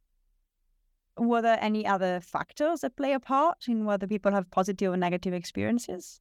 Were 1.16 1.42
there 1.42 1.58
any 1.60 1.86
other 1.86 2.20
factors 2.20 2.80
that 2.80 2.96
play 2.96 3.12
a 3.12 3.20
part 3.20 3.68
in 3.68 3.84
whether 3.84 4.06
people 4.06 4.32
have 4.32 4.50
positive 4.50 4.92
or 4.92 4.96
negative 4.96 5.32
experiences? 5.32 6.20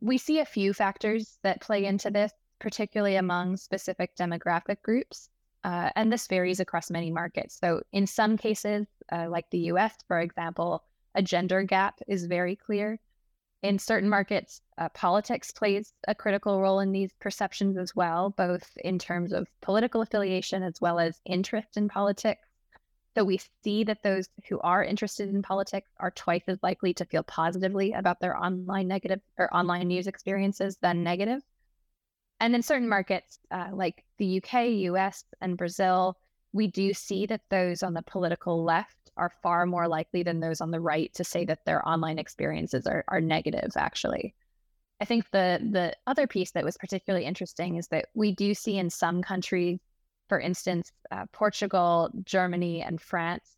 We 0.00 0.16
see 0.16 0.38
a 0.38 0.44
few 0.44 0.72
factors 0.72 1.38
that 1.42 1.60
play 1.60 1.84
into 1.84 2.10
this, 2.10 2.32
particularly 2.60 3.16
among 3.16 3.56
specific 3.56 4.16
demographic 4.16 4.80
groups. 4.82 5.28
Uh, 5.64 5.90
and 5.96 6.12
this 6.12 6.26
varies 6.26 6.60
across 6.60 6.90
many 6.90 7.10
markets. 7.10 7.58
So, 7.58 7.82
in 7.92 8.06
some 8.06 8.36
cases, 8.36 8.86
uh, 9.10 9.28
like 9.28 9.48
the 9.50 9.70
US, 9.72 9.94
for 10.06 10.20
example, 10.20 10.84
a 11.14 11.22
gender 11.22 11.62
gap 11.62 12.00
is 12.06 12.26
very 12.26 12.54
clear. 12.54 12.98
In 13.62 13.78
certain 13.78 14.10
markets, 14.10 14.60
uh, 14.76 14.90
politics 14.90 15.50
plays 15.50 15.94
a 16.06 16.14
critical 16.14 16.60
role 16.60 16.80
in 16.80 16.92
these 16.92 17.12
perceptions 17.18 17.78
as 17.78 17.96
well, 17.96 18.30
both 18.30 18.76
in 18.84 18.98
terms 18.98 19.32
of 19.32 19.48
political 19.62 20.02
affiliation 20.02 20.62
as 20.62 20.80
well 20.82 20.98
as 20.98 21.20
interest 21.24 21.78
in 21.78 21.88
politics. 21.88 22.46
So 23.14 23.24
we 23.24 23.40
see 23.62 23.84
that 23.84 24.02
those 24.02 24.28
who 24.48 24.58
are 24.60 24.82
interested 24.82 25.28
in 25.28 25.42
politics 25.42 25.90
are 25.98 26.10
twice 26.10 26.42
as 26.48 26.58
likely 26.62 26.94
to 26.94 27.04
feel 27.04 27.22
positively 27.22 27.92
about 27.92 28.20
their 28.20 28.36
online 28.36 28.88
negative 28.88 29.20
or 29.38 29.54
online 29.54 29.88
news 29.88 30.06
experiences 30.06 30.76
than 30.80 31.04
negative. 31.04 31.40
And 32.40 32.54
in 32.54 32.62
certain 32.62 32.88
markets 32.88 33.38
uh, 33.50 33.68
like 33.72 34.04
the 34.18 34.42
UK, 34.42 34.66
US, 34.90 35.24
and 35.40 35.56
Brazil, 35.56 36.18
we 36.52 36.66
do 36.66 36.92
see 36.92 37.26
that 37.26 37.42
those 37.50 37.82
on 37.82 37.94
the 37.94 38.02
political 38.02 38.64
left 38.64 38.96
are 39.16 39.32
far 39.42 39.66
more 39.66 39.86
likely 39.86 40.22
than 40.22 40.40
those 40.40 40.60
on 40.60 40.70
the 40.70 40.80
right 40.80 41.12
to 41.14 41.24
say 41.24 41.44
that 41.44 41.64
their 41.64 41.86
online 41.86 42.18
experiences 42.18 42.86
are, 42.86 43.04
are 43.08 43.20
negative, 43.20 43.72
actually. 43.76 44.34
I 45.00 45.04
think 45.04 45.30
the 45.30 45.60
the 45.72 45.96
other 46.06 46.26
piece 46.26 46.52
that 46.52 46.64
was 46.64 46.76
particularly 46.76 47.26
interesting 47.26 47.76
is 47.76 47.88
that 47.88 48.06
we 48.14 48.32
do 48.32 48.54
see 48.54 48.78
in 48.78 48.90
some 48.90 49.22
countries, 49.22 49.80
for 50.28 50.40
instance, 50.40 50.92
uh, 51.10 51.26
Portugal, 51.32 52.10
Germany, 52.24 52.82
and 52.82 53.00
France, 53.00 53.56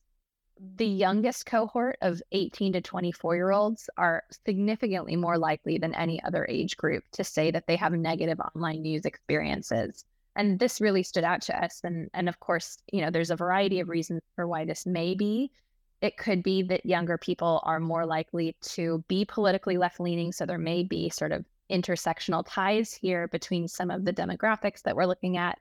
the 0.76 0.87
youngest 0.87 1.46
cohort 1.46 1.99
of 2.00 2.23
18 2.32 2.73
to 2.73 2.80
24 2.80 3.37
year 3.37 3.50
olds 3.50 3.90
are 3.96 4.25
significantly 4.46 5.14
more 5.14 5.38
likely 5.38 5.78
than 5.78 5.94
any 5.94 6.23
other 6.23 6.46
age 6.49 6.76
group 6.76 7.04
to 7.12 7.23
say 7.23 7.50
that 7.50 7.66
they 7.66 7.76
have 7.76 7.92
negative 7.92 8.40
online 8.40 8.82
news 8.82 9.04
experiences. 9.04 10.04
And 10.35 10.58
this 10.58 10.80
really 10.80 11.02
stood 11.02 11.25
out 11.25 11.42
to 11.42 11.64
us 11.64 11.80
and 11.85 12.11
and 12.14 12.28
of 12.28 12.40
course 12.40 12.78
you 12.90 13.00
know 13.00 13.11
there's 13.11 13.30
a 13.30 13.37
variety 13.37 13.80
of 13.80 13.88
reasons 13.88 14.23
for 14.35 14.46
why 14.46 14.64
this 14.64 14.87
may 14.87 15.14
be. 15.14 15.50
It 16.00 16.16
could 16.16 16.42
be 16.42 16.62
that 16.64 16.87
younger 16.87 17.18
people 17.18 17.61
are 17.64 17.80
more 17.80 18.06
likely 18.06 18.56
to 18.61 19.04
be 19.08 19.25
politically 19.25 19.78
left 19.78 20.00
leaning 20.00 20.32
so 20.32 20.46
there 20.46 20.58
may 20.58 20.85
be 20.85 21.11
sort 21.11 21.32
of 21.32 21.44
intersectional 21.70 22.44
ties 22.46 22.94
here 22.94 23.28
between 23.28 23.68
some 23.68 23.90
of 23.90 24.04
the 24.04 24.12
demographics 24.12 24.82
that 24.82 24.94
we're 24.96 25.06
looking 25.06 25.37
at 25.37 25.58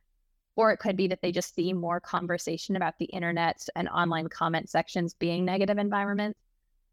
or 0.55 0.71
it 0.71 0.77
could 0.77 0.95
be 0.95 1.07
that 1.07 1.21
they 1.21 1.31
just 1.31 1.53
see 1.55 1.73
more 1.73 1.99
conversation 1.99 2.75
about 2.75 2.97
the 2.97 3.05
internet 3.05 3.67
and 3.75 3.89
online 3.89 4.27
comment 4.27 4.69
sections 4.69 5.13
being 5.13 5.45
negative 5.45 5.77
environments 5.77 6.39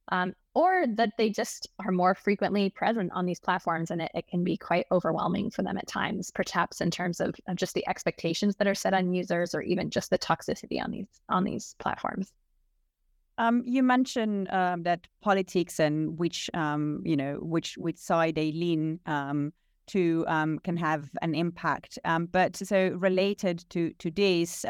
um, 0.08 0.34
or 0.54 0.84
that 0.96 1.12
they 1.16 1.30
just 1.30 1.68
are 1.84 1.92
more 1.92 2.14
frequently 2.14 2.68
present 2.70 3.10
on 3.14 3.24
these 3.24 3.40
platforms 3.40 3.90
and 3.90 4.02
it, 4.02 4.10
it, 4.14 4.26
can 4.26 4.42
be 4.42 4.56
quite 4.56 4.86
overwhelming 4.90 5.50
for 5.50 5.62
them 5.62 5.78
at 5.78 5.86
times 5.86 6.30
perhaps 6.30 6.80
in 6.80 6.90
terms 6.90 7.20
of, 7.20 7.34
of, 7.46 7.56
just 7.56 7.74
the 7.74 7.86
expectations 7.88 8.56
that 8.56 8.66
are 8.66 8.74
set 8.74 8.94
on 8.94 9.14
users 9.14 9.54
or 9.54 9.62
even 9.62 9.90
just 9.90 10.10
the 10.10 10.18
toxicity 10.18 10.82
on 10.82 10.90
these 10.90 11.06
on 11.28 11.44
these 11.44 11.76
platforms. 11.78 12.32
Um, 13.38 13.62
you 13.64 13.82
mentioned 13.82 14.50
um, 14.50 14.82
that 14.82 15.06
politics 15.22 15.80
and 15.80 16.18
which 16.18 16.50
um, 16.52 17.00
you 17.04 17.16
know 17.16 17.36
which 17.40 17.78
which 17.78 17.96
side 17.96 18.34
they 18.34 18.52
lean 18.52 19.00
um, 19.06 19.52
to 19.88 20.24
um, 20.28 20.58
can 20.60 20.76
have 20.76 21.10
an 21.22 21.34
impact 21.34 21.98
but 22.30 22.56
so 22.56 22.88
related 22.90 23.64
to 23.70 23.92
to 23.98 24.10
this 24.10 24.64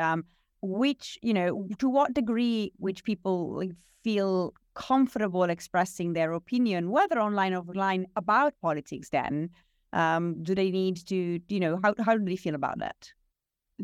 which 0.63 1.19
you 1.23 1.35
know 1.35 1.69
to 1.79 1.89
what 1.89 2.15
degree 2.15 2.73
which 2.79 3.05
people 3.05 3.63
feel 4.03 4.55
comfortable 4.75 5.45
expressing 5.45 6.13
their 6.13 6.33
opinion, 6.33 6.91
whether 6.91 7.21
online 7.21 7.55
or 7.55 7.63
offline, 7.63 8.05
about 8.17 8.55
politics 8.61 9.09
then? 9.11 9.51
Um, 9.93 10.43
do 10.43 10.55
they 10.55 10.71
need 10.71 11.07
to, 11.09 11.41
you 11.49 11.61
know, 11.61 11.79
how, 11.83 11.95
how 12.03 12.17
do 12.17 12.25
they 12.25 12.37
feel 12.37 12.55
about 12.55 12.79
that? 12.79 13.13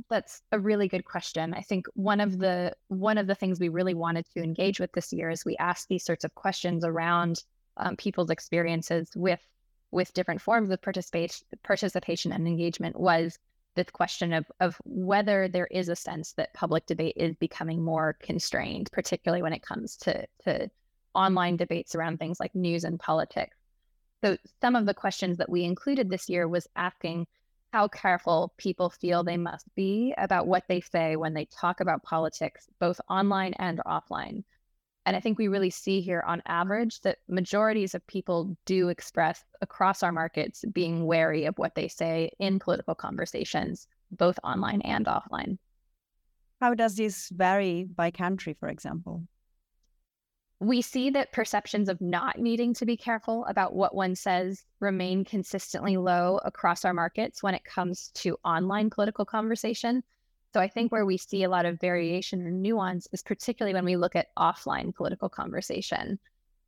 That's 0.09 0.41
a 0.53 0.59
really 0.59 0.89
good 0.89 1.05
question. 1.05 1.53
I 1.55 1.61
think 1.61 1.87
one 1.95 2.21
of 2.21 2.39
the 2.39 2.73
one 2.89 3.19
of 3.19 3.27
the 3.27 3.35
things 3.35 3.59
we 3.59 3.69
really 3.69 3.95
wanted 3.95 4.27
to 4.35 4.43
engage 4.43 4.79
with 4.79 4.93
this 4.93 5.13
year 5.13 5.29
is 5.29 5.45
we 5.45 5.57
asked 5.57 5.89
these 5.89 6.05
sorts 6.05 6.25
of 6.25 6.35
questions 6.35 6.85
around 6.85 7.43
um, 7.79 7.97
people's 7.97 8.31
experiences 8.31 9.11
with 9.17 9.41
with 9.91 10.13
different 10.13 10.41
forms 10.41 10.71
of 10.71 10.81
participation 10.83 11.47
participation 11.63 12.33
and 12.33 12.47
engagement 12.47 12.99
was 12.99 13.39
this 13.75 13.91
question 13.93 14.33
of 14.33 14.45
of 14.61 14.77
whether 14.85 15.49
there 15.49 15.69
is 15.71 15.89
a 15.89 15.97
sense 15.97 16.33
that 16.33 16.53
public 16.55 16.85
debate 16.87 17.15
is 17.17 17.37
becoming 17.37 17.83
more 17.83 18.17
constrained, 18.21 18.91
particularly 18.93 19.43
when 19.43 19.53
it 19.53 19.63
comes 19.63 19.97
to 19.97 20.27
to 20.45 20.71
online 21.15 21.57
debates 21.57 21.95
around 21.95 22.19
things 22.19 22.41
like 22.41 22.55
news 22.55 22.85
and 22.85 22.99
politics. 22.99 23.57
So 24.23 24.37
some 24.61 24.75
of 24.75 24.87
the 24.87 24.95
questions 24.95 25.39
that 25.39 25.49
we 25.49 25.65
included 25.65 26.11
this 26.11 26.29
year 26.29 26.49
was 26.49 26.67
asking 26.75 27.27
how 27.73 27.87
careful 27.89 28.53
people 28.57 28.91
feel 28.91 29.23
they 29.23 29.37
must 29.37 29.67
be 29.75 30.15
about 30.17 30.47
what 30.47 30.65
they 30.69 30.81
say 30.81 31.17
when 31.17 31.35
they 31.35 31.45
talk 31.45 31.81
about 31.81 32.03
politics, 32.03 32.67
both 32.81 33.01
online 33.09 33.55
and 33.59 33.81
offline. 33.87 34.43
And 35.09 35.17
I 35.17 35.21
think 35.21 35.39
we 35.39 35.49
really 35.49 35.71
see 35.71 36.03
here 36.03 36.23
on 36.27 36.43
average 36.45 37.01
that 37.01 37.17
majorities 37.29 37.95
of 37.95 38.07
people 38.07 38.59
do 38.67 38.91
express 38.91 39.43
across 39.63 40.03
our 40.03 40.13
markets 40.13 40.67
being 40.71 41.07
wary 41.07 41.47
of 41.47 41.57
what 41.57 41.75
they 41.75 41.89
say 41.89 42.31
in 42.39 42.59
political 42.59 42.95
conversations, 42.95 43.89
both 44.11 44.39
online 44.45 44.83
and 44.83 45.07
offline. 45.07 45.57
How 46.61 46.75
does 46.75 46.97
this 46.97 47.31
vary 47.31 47.85
by 47.85 48.11
country, 48.11 48.55
for 48.61 48.69
example? 48.69 49.23
we 50.61 50.83
see 50.83 51.09
that 51.09 51.33
perceptions 51.33 51.89
of 51.89 52.01
not 52.01 52.39
needing 52.39 52.75
to 52.75 52.85
be 52.85 52.97
careful 52.97 53.47
about 53.47 53.75
what 53.75 53.95
one 53.95 54.15
says 54.15 54.65
remain 54.81 55.25
consistently 55.25 55.97
low 55.97 56.39
across 56.45 56.85
our 56.85 56.93
markets 56.93 57.43
when 57.43 57.55
it 57.55 57.65
comes 57.65 58.11
to 58.13 58.37
online 58.45 58.91
political 58.91 59.25
conversation. 59.25 60.03
So 60.55 60.61
I 60.61 60.69
think 60.69 60.91
where 60.91 61.03
mm-hmm. 61.03 61.09
we 61.09 61.19
see 61.19 61.43
a 61.43 61.49
lot 61.49 61.67
of 61.67 61.81
variation 61.81 62.43
or 62.43 62.51
nuance 62.51 63.07
is 63.13 63.23
particularly 63.23 63.75
when 63.75 63.85
we 63.85 63.97
look 63.97 64.17
at 64.17 64.35
offline 64.37 64.95
political 64.95 65.29
conversation. 65.29 66.19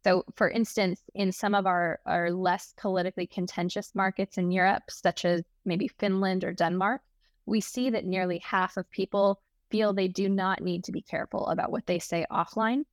So, 0.03 0.25
for 0.35 0.49
instance, 0.49 1.03
in 1.15 1.31
some 1.31 1.55
of 1.55 1.67
our, 1.67 2.01
our 2.07 2.31
less 2.31 2.73
politically 2.79 3.27
contentious 3.27 3.95
markets 3.95 4.39
in 4.39 4.51
Europe, 4.51 4.85
such 4.89 5.25
as 5.25 5.43
maybe 5.65 5.89
Finland 5.89 6.43
or 6.43 6.55
Denmark, 6.55 7.03
we 7.45 7.61
see 7.61 7.91
that 7.91 8.07
nearly 8.07 8.39
half 8.39 8.77
of 8.77 8.91
people 8.91 9.41
feel 9.71 9.93
they 9.93 10.09
do 10.09 10.29
not 10.29 10.63
need 10.63 10.85
to 10.85 10.93
be 10.93 11.03
careful 11.03 11.47
about 11.49 11.71
what 11.71 11.87
they 11.87 11.99
say 11.99 12.25
offline 12.31 12.85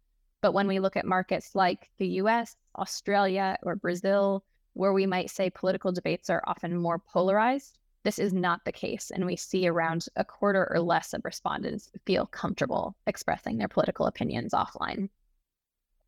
but 0.41 0.53
when 0.53 0.67
we 0.67 0.79
look 0.79 0.95
at 0.95 1.05
markets 1.05 1.55
like 1.55 1.89
the 1.97 2.07
US, 2.21 2.55
Australia, 2.77 3.57
or 3.63 3.75
Brazil, 3.75 4.43
where 4.73 4.93
we 4.93 5.05
might 5.05 5.29
say 5.29 5.49
political 5.49 5.91
debates 5.91 6.29
are 6.29 6.43
often 6.45 6.77
more 6.77 6.99
polarized, 6.99 7.79
this 8.07 8.19
is 8.19 8.31
not 8.31 8.63
the 8.63 8.71
case. 8.71 9.11
And 9.11 9.25
we 9.25 9.35
see 9.35 9.67
around 9.67 10.05
a 10.15 10.23
quarter 10.23 10.65
or 10.71 10.79
less 10.79 11.13
of 11.13 11.25
respondents 11.25 11.91
feel 12.05 12.25
comfortable 12.25 12.95
expressing 13.05 13.57
their 13.57 13.67
political 13.67 14.05
opinions 14.05 14.53
offline. 14.53 15.09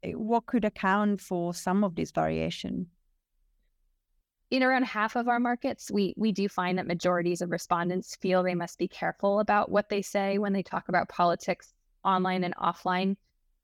Eh, 0.03 0.13
what 0.13 0.45
could 0.45 0.63
account 0.63 1.19
for 1.19 1.53
some 1.53 1.83
of 1.83 1.95
this 1.95 2.11
variation? 2.11 2.87
in 4.49 4.63
around 4.63 4.85
half 4.85 5.15
of 5.17 5.27
our 5.27 5.39
markets, 5.39 5.91
we 5.91 6.13
we 6.17 6.31
do 6.31 6.47
find 6.47 6.77
that 6.77 6.87
majorities 6.87 7.41
of 7.41 7.51
respondents 7.51 8.15
feel 8.15 8.41
they 8.41 8.55
must 8.55 8.79
be 8.79 8.87
careful 8.87 9.41
about 9.41 9.69
what 9.69 9.89
they 9.89 10.01
say 10.01 10.39
when 10.39 10.53
they 10.53 10.63
talk 10.63 10.87
about 10.87 11.09
politics 11.09 11.73
online 12.03 12.45
and 12.45 12.55
offline 12.55 13.15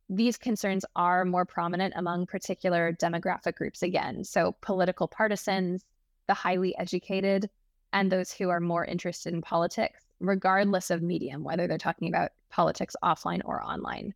these 0.09 0.37
concerns 0.37 0.85
are 0.95 1.25
more 1.25 1.45
prominent 1.45 1.93
among 1.95 2.27
particular 2.27 2.93
demographic 2.93 3.55
groups 3.55 3.81
again. 3.81 4.23
So, 4.23 4.55
political 4.61 5.07
partisans, 5.07 5.83
the 6.27 6.35
highly 6.35 6.77
educated, 6.77 7.49
and 7.95 8.11
those 8.11 8.31
who 8.31 8.49
are 8.49 8.59
more 8.59 8.83
interested 8.83 9.33
in 9.33 9.41
politics, 9.41 10.01
regardless 10.19 10.91
of 10.91 11.01
medium, 11.01 11.45
whether 11.45 11.65
they're 11.65 11.77
talking 11.77 12.09
about 12.09 12.31
politics 12.49 12.95
offline 13.01 13.41
or 13.45 13.63
online. 13.63 14.13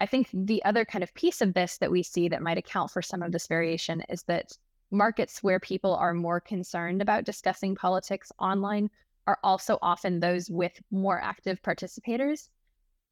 I 0.00 0.06
think 0.06 0.28
the 0.34 0.62
other 0.64 0.84
kind 0.84 1.04
of 1.04 1.14
piece 1.14 1.40
of 1.40 1.54
this 1.54 1.78
that 1.78 1.92
we 1.92 2.02
see 2.02 2.28
that 2.28 2.42
might 2.42 2.58
account 2.58 2.90
for 2.90 3.00
some 3.00 3.22
of 3.22 3.30
this 3.30 3.46
variation 3.46 4.02
is 4.08 4.24
that 4.24 4.58
markets 4.90 5.44
where 5.44 5.60
people 5.60 5.94
are 5.94 6.12
more 6.12 6.40
concerned 6.40 7.00
about 7.00 7.24
discussing 7.24 7.76
politics 7.76 8.32
online 8.40 8.90
are 9.28 9.38
also 9.44 9.78
often 9.80 10.18
those 10.18 10.50
with 10.50 10.72
more 10.90 11.20
active 11.22 11.62
participators. 11.62 12.48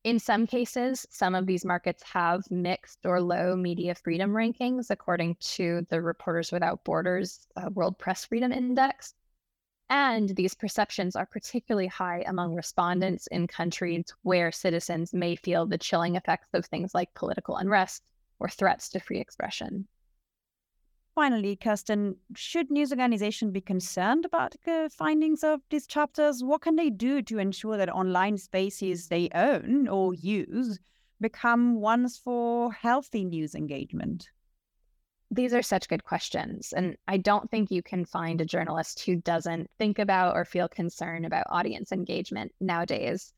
In 0.02 0.18
some 0.18 0.48
cases, 0.48 1.06
some 1.10 1.36
of 1.36 1.46
these 1.46 1.64
markets 1.64 2.02
have 2.02 2.42
mixed 2.50 3.06
or 3.06 3.20
low 3.20 3.54
media 3.54 3.94
freedom 3.94 4.32
rankings, 4.32 4.90
according 4.90 5.36
to 5.54 5.86
the 5.90 6.02
Reporters 6.02 6.50
Without 6.50 6.82
Borders 6.82 7.46
uh, 7.54 7.70
World 7.72 8.00
Press 8.00 8.24
Freedom 8.24 8.50
Index. 8.50 9.14
And 9.94 10.30
these 10.30 10.54
perceptions 10.54 11.16
are 11.16 11.26
particularly 11.26 11.86
high 11.86 12.24
among 12.26 12.54
respondents 12.54 13.26
in 13.26 13.46
countries 13.46 14.06
where 14.22 14.50
citizens 14.50 15.12
may 15.12 15.36
feel 15.36 15.66
the 15.66 15.76
chilling 15.76 16.16
effects 16.16 16.48
of 16.54 16.64
things 16.64 16.94
like 16.94 17.12
political 17.12 17.58
unrest 17.58 18.02
or 18.38 18.48
threats 18.48 18.88
to 18.88 19.00
free 19.00 19.20
expression. 19.20 19.86
Finally, 21.14 21.56
Kirsten, 21.56 22.16
should 22.34 22.70
news 22.70 22.90
organizations 22.90 23.52
be 23.52 23.60
concerned 23.60 24.24
about 24.24 24.56
the 24.64 24.88
findings 24.90 25.44
of 25.44 25.60
these 25.68 25.86
chapters? 25.86 26.42
What 26.42 26.62
can 26.62 26.76
they 26.76 26.88
do 26.88 27.20
to 27.20 27.38
ensure 27.38 27.76
that 27.76 27.90
online 27.90 28.38
spaces 28.38 29.08
they 29.08 29.28
own 29.34 29.88
or 29.88 30.14
use 30.14 30.80
become 31.20 31.82
ones 31.82 32.16
for 32.16 32.72
healthy 32.72 33.24
news 33.24 33.54
engagement? 33.54 34.30
These 35.32 35.54
are 35.54 35.62
such 35.62 35.88
good 35.88 36.04
questions. 36.04 36.74
And 36.74 36.94
I 37.08 37.16
don't 37.16 37.50
think 37.50 37.70
you 37.70 37.82
can 37.82 38.04
find 38.04 38.40
a 38.40 38.44
journalist 38.44 39.02
who 39.06 39.16
doesn't 39.16 39.70
think 39.78 39.98
about 39.98 40.36
or 40.36 40.44
feel 40.44 40.68
concern 40.68 41.24
about 41.24 41.46
audience 41.48 41.90
engagement 41.90 42.52
nowadays. 42.60 43.32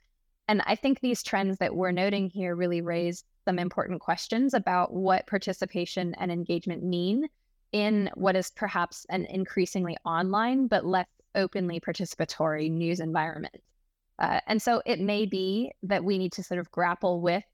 And 0.49 0.61
I 0.67 0.75
think 0.75 0.99
these 0.99 1.23
trends 1.23 1.59
that 1.59 1.77
we're 1.77 1.93
noting 1.93 2.29
here 2.29 2.57
really 2.57 2.81
raise 2.81 3.23
some 3.45 3.61
important 3.61 4.01
questions 4.01 4.55
about 4.55 4.93
what 4.93 5.29
participation 5.29 6.15
and 6.19 6.33
engagement 6.33 6.83
mean 6.83 7.29
in 7.71 8.11
what 8.15 8.35
is 8.35 8.51
perhaps 8.51 9.07
an 9.09 9.25
increasingly 9.27 9.97
online 10.05 10.67
but 10.67 10.85
less 10.85 11.07
openly 11.37 11.79
participatory 11.79 12.69
news 12.69 12.99
environment. 12.99 13.63
Uh, 14.19 14.41
and 14.49 14.61
so 14.61 14.83
it 14.85 14.99
may 14.99 15.27
be 15.27 15.71
that 15.85 16.03
we 16.03 16.19
need 16.19 16.33
to 16.33 16.43
sort 16.43 16.59
of 16.59 16.71
grapple 16.73 17.21
with 17.21 17.45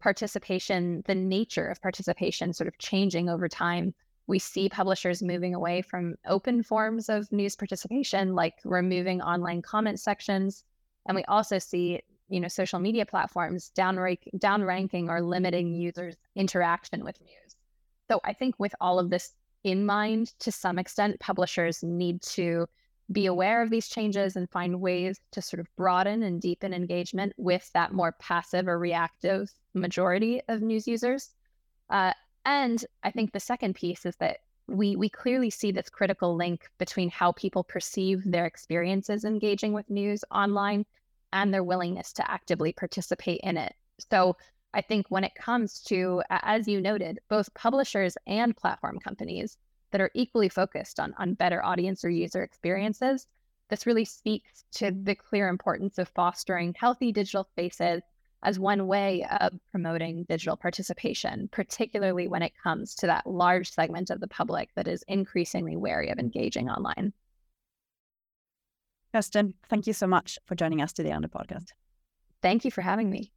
participation, 0.00 1.02
the 1.06 1.14
nature 1.14 1.68
of 1.68 1.80
participation 1.80 2.52
sort 2.52 2.68
of 2.68 2.78
changing 2.78 3.28
over 3.28 3.48
time. 3.48 3.94
We 4.26 4.38
see 4.38 4.68
publishers 4.68 5.22
moving 5.22 5.54
away 5.54 5.82
from 5.82 6.14
open 6.26 6.62
forms 6.62 7.08
of 7.08 7.30
news 7.32 7.56
participation, 7.56 8.34
like 8.34 8.54
removing 8.64 9.20
online 9.20 9.62
comment 9.62 10.00
sections. 10.00 10.64
And 11.06 11.16
we 11.16 11.24
also 11.24 11.58
see, 11.58 12.00
you 12.28 12.40
know, 12.40 12.48
social 12.48 12.78
media 12.78 13.06
platforms 13.06 13.72
downrank, 13.76 14.18
downranking 14.36 15.08
or 15.08 15.20
limiting 15.20 15.74
users' 15.74 16.16
interaction 16.36 17.04
with 17.04 17.20
news. 17.20 17.56
So 18.10 18.20
I 18.24 18.32
think 18.32 18.54
with 18.58 18.74
all 18.80 18.98
of 18.98 19.10
this 19.10 19.32
in 19.64 19.84
mind, 19.84 20.32
to 20.40 20.52
some 20.52 20.78
extent, 20.78 21.20
publishers 21.20 21.82
need 21.82 22.22
to 22.22 22.66
be 23.12 23.26
aware 23.26 23.62
of 23.62 23.70
these 23.70 23.88
changes 23.88 24.36
and 24.36 24.48
find 24.50 24.80
ways 24.80 25.20
to 25.32 25.42
sort 25.42 25.60
of 25.60 25.66
broaden 25.76 26.22
and 26.22 26.40
deepen 26.40 26.72
engagement 26.72 27.32
with 27.36 27.70
that 27.72 27.92
more 27.92 28.12
passive 28.20 28.68
or 28.68 28.78
reactive 28.78 29.52
majority 29.74 30.40
of 30.48 30.62
news 30.62 30.86
users. 30.86 31.30
Uh, 31.88 32.12
and 32.44 32.84
I 33.02 33.10
think 33.10 33.32
the 33.32 33.40
second 33.40 33.74
piece 33.74 34.06
is 34.06 34.16
that 34.16 34.38
we 34.68 34.94
we 34.94 35.08
clearly 35.08 35.50
see 35.50 35.72
this 35.72 35.88
critical 35.88 36.36
link 36.36 36.68
between 36.78 37.10
how 37.10 37.32
people 37.32 37.64
perceive 37.64 38.22
their 38.24 38.46
experiences 38.46 39.24
engaging 39.24 39.72
with 39.72 39.90
news 39.90 40.24
online 40.30 40.86
and 41.32 41.52
their 41.52 41.64
willingness 41.64 42.12
to 42.14 42.30
actively 42.30 42.72
participate 42.72 43.40
in 43.42 43.56
it. 43.56 43.74
So 44.10 44.36
I 44.72 44.80
think 44.80 45.06
when 45.08 45.24
it 45.24 45.34
comes 45.34 45.80
to, 45.84 46.22
as 46.30 46.68
you 46.68 46.80
noted, 46.80 47.18
both 47.28 47.52
publishers 47.54 48.16
and 48.26 48.56
platform 48.56 49.00
companies 49.00 49.58
that 49.90 50.00
are 50.00 50.10
equally 50.14 50.48
focused 50.48 51.00
on, 51.00 51.14
on 51.18 51.34
better 51.34 51.64
audience 51.64 52.04
or 52.04 52.10
user 52.10 52.42
experiences, 52.42 53.26
this 53.68 53.86
really 53.86 54.04
speaks 54.04 54.64
to 54.72 54.86
mm-hmm. 54.86 55.04
the 55.04 55.14
clear 55.14 55.48
importance 55.48 55.98
of 55.98 56.08
fostering 56.08 56.74
healthy 56.78 57.12
digital 57.12 57.44
spaces 57.44 58.02
as 58.42 58.58
one 58.58 58.86
way 58.86 59.26
of 59.40 59.52
promoting 59.70 60.24
digital 60.24 60.56
participation, 60.56 61.48
particularly 61.52 62.26
when 62.26 62.42
it 62.42 62.52
comes 62.62 62.94
to 62.94 63.06
that 63.06 63.26
large 63.26 63.70
segment 63.70 64.10
of 64.10 64.20
the 64.20 64.28
public 64.28 64.70
that 64.76 64.88
is 64.88 65.04
increasingly 65.08 65.76
wary 65.76 66.08
of 66.08 66.18
engaging 66.18 66.68
online. 66.68 67.12
Kirsten, 69.12 69.54
thank 69.68 69.86
you 69.86 69.92
so 69.92 70.06
much 70.06 70.38
for 70.46 70.54
joining 70.54 70.80
us 70.80 70.92
today 70.92 71.12
on 71.12 71.22
the 71.22 71.28
podcast. 71.28 71.66
Thank 72.42 72.64
you 72.64 72.70
for 72.70 72.80
having 72.80 73.10
me. 73.10 73.32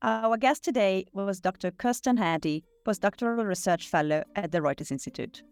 Our 0.00 0.36
guest 0.36 0.64
today 0.64 1.06
was 1.12 1.40
Dr. 1.40 1.72
Kirsten 1.72 2.18
Eddy, 2.18 2.64
postdoctoral 2.88 3.46
research 3.46 3.88
fellow 3.88 4.24
at 4.34 4.50
the 4.50 4.60
Reuters 4.60 4.90
Institute. 4.90 5.42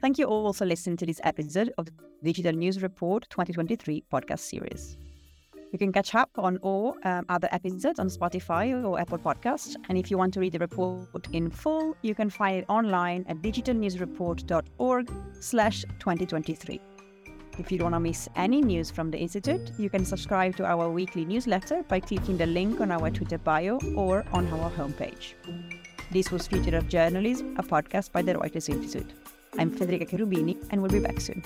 Thank 0.00 0.16
you 0.16 0.24
all 0.24 0.54
for 0.54 0.64
listening 0.64 0.96
to 0.96 1.04
this 1.04 1.20
episode 1.24 1.70
of 1.76 1.84
the 1.84 1.92
Digital 2.22 2.52
News 2.52 2.80
Report 2.80 3.26
2023 3.28 4.04
podcast 4.10 4.38
series. 4.38 4.96
You 5.72 5.78
can 5.78 5.92
catch 5.92 6.14
up 6.14 6.30
on 6.38 6.56
all 6.62 6.96
um, 7.04 7.26
other 7.28 7.48
episodes 7.52 8.00
on 8.00 8.08
Spotify 8.08 8.82
or 8.82 8.98
Apple 8.98 9.18
Podcasts. 9.18 9.76
And 9.90 9.98
if 9.98 10.10
you 10.10 10.16
want 10.16 10.32
to 10.34 10.40
read 10.40 10.52
the 10.52 10.58
report 10.58 11.28
in 11.32 11.50
full, 11.50 11.96
you 12.00 12.14
can 12.14 12.30
find 12.30 12.56
it 12.56 12.64
online 12.70 13.26
at 13.28 13.42
digitalnewsreport.org 13.42 15.12
slash 15.38 15.82
2023. 15.98 16.80
If 17.58 17.70
you 17.70 17.76
don't 17.76 17.92
want 17.92 17.96
to 17.96 18.00
miss 18.00 18.26
any 18.36 18.62
news 18.62 18.90
from 18.90 19.10
the 19.10 19.18
Institute, 19.18 19.70
you 19.78 19.90
can 19.90 20.06
subscribe 20.06 20.56
to 20.56 20.64
our 20.64 20.90
weekly 20.90 21.26
newsletter 21.26 21.82
by 21.88 22.00
clicking 22.00 22.38
the 22.38 22.46
link 22.46 22.80
on 22.80 22.90
our 22.90 23.10
Twitter 23.10 23.36
bio 23.36 23.78
or 23.94 24.24
on 24.32 24.48
our 24.48 24.70
homepage. 24.70 25.34
This 26.12 26.32
was 26.32 26.48
Future 26.48 26.76
of 26.76 26.88
Journalism, 26.88 27.54
a 27.56 27.62
podcast 27.62 28.10
by 28.10 28.22
the 28.22 28.34
Reuters 28.34 28.68
Institute. 28.68 29.12
I'm 29.56 29.70
Federica 29.70 30.10
Cherubini, 30.10 30.56
and 30.70 30.82
we'll 30.82 30.90
be 30.90 30.98
back 30.98 31.20
soon. 31.20 31.40